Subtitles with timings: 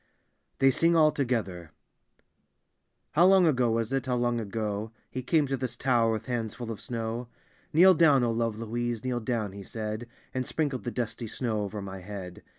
[0.57, 1.69] (they sing all togbthbr)
[3.11, 4.91] How long ago was it, how long ago.
[5.11, 7.27] He came to this tower with bands full of snow?"
[7.71, 10.07] Kneel down, O lore Louise, kneel down," he said.
[10.33, 12.41] And sprinkled the dusty snow over my bead.